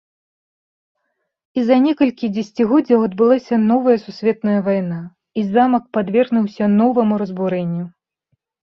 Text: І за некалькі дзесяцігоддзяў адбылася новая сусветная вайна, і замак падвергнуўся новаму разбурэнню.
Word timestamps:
І 1.59 1.65
за 1.67 1.77
некалькі 1.87 2.25
дзесяцігоддзяў 2.37 2.99
адбылася 3.09 3.61
новая 3.69 3.97
сусветная 4.07 4.59
вайна, 4.71 4.99
і 5.39 5.47
замак 5.53 5.83
падвергнуўся 5.95 6.75
новаму 6.83 7.13
разбурэнню. 7.25 7.85